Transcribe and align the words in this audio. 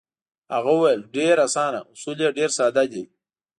هغه 0.53 0.71
وویل: 0.75 1.01
ډېر 1.15 1.35
اسانه، 1.47 1.79
اصول 1.93 2.17
یې 2.23 2.29
ډېر 2.37 2.49
ساده 2.57 2.83
دي. 2.93 3.03